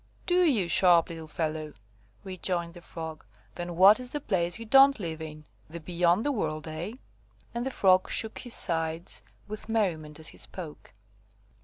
"Do 0.25 0.41
you, 0.45 0.67
sharp 0.67 1.09
little 1.09 1.27
fellow?" 1.27 1.73
rejoined 2.23 2.73
the 2.73 2.81
Frog. 2.81 3.23
"Then 3.53 3.75
what 3.75 3.99
is 3.99 4.09
the 4.09 4.19
place 4.19 4.57
you 4.57 4.65
don't 4.65 4.99
live 4.99 5.21
in, 5.21 5.45
the 5.69 5.79
'beyond' 5.79 6.25
the 6.25 6.31
world, 6.31 6.67
eh?" 6.67 6.93
And 7.53 7.67
the 7.67 7.69
Frog 7.69 8.09
shook 8.09 8.39
his 8.39 8.55
sides 8.55 9.21
with 9.47 9.69
merriment 9.69 10.19
as 10.19 10.29
he 10.29 10.39
spoke. 10.39 10.93